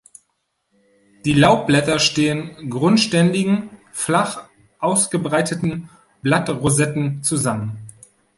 Die 1.25 1.33
Laubblätter 1.33 1.99
stehen 1.99 2.71
grundständigen, 2.71 3.69
flach 3.91 4.49
ausgebreiteten 4.79 5.89
Blattrosetten 6.23 7.21
zusammen. 7.21 7.77